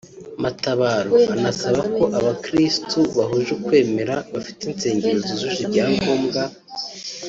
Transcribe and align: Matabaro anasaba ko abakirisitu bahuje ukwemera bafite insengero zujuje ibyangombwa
Matabaro 0.43 1.13
anasaba 1.33 1.81
ko 1.95 2.03
abakirisitu 2.19 2.99
bahuje 3.17 3.49
ukwemera 3.57 4.15
bafite 4.33 4.61
insengero 4.69 5.17
zujuje 5.27 5.59
ibyangombwa 5.65 6.41